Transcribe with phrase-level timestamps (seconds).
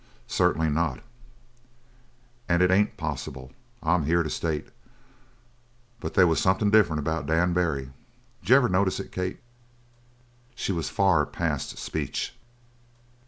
[0.25, 1.03] "Certainly not."
[2.49, 3.51] "And it ain't possible,
[3.83, 4.69] I'm here to state.
[5.99, 7.91] But they was something different about Dan Barry.
[8.43, 9.39] D'you ever notice it, Kate?"
[10.55, 12.33] She was far past speech.